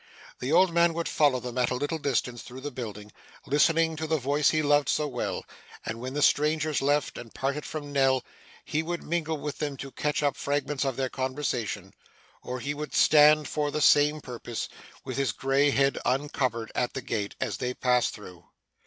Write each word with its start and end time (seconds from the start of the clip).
The 0.39 0.51
old 0.51 0.73
man 0.73 0.95
would 0.95 1.07
follow 1.07 1.39
them 1.39 1.59
at 1.59 1.69
a 1.69 1.75
little 1.75 1.99
distance 1.99 2.41
through 2.41 2.61
the 2.61 2.71
building, 2.71 3.11
listening 3.45 3.95
to 3.97 4.07
the 4.07 4.17
voice 4.17 4.49
he 4.49 4.63
loved 4.63 4.89
so 4.89 5.07
well; 5.07 5.45
and 5.85 5.99
when 5.99 6.15
the 6.15 6.23
strangers 6.23 6.81
left, 6.81 7.19
and 7.19 7.31
parted 7.35 7.65
from 7.67 7.91
Nell, 7.93 8.23
he 8.65 8.81
would 8.81 9.03
mingle 9.03 9.37
with 9.37 9.59
them 9.59 9.77
to 9.77 9.91
catch 9.91 10.23
up 10.23 10.35
fragments 10.35 10.85
of 10.85 10.95
their 10.95 11.09
conversation; 11.09 11.93
or 12.41 12.59
he 12.59 12.73
would 12.73 12.95
stand 12.95 13.47
for 13.47 13.69
the 13.69 13.79
same 13.79 14.21
purpose, 14.21 14.67
with 15.05 15.17
his 15.17 15.31
grey 15.31 15.69
head 15.69 15.99
uncovered, 16.03 16.71
at 16.73 16.93
the 16.95 17.03
gate 17.03 17.35
as 17.39 17.57
they 17.57 17.75
passed 17.75 18.15
through. 18.15 18.45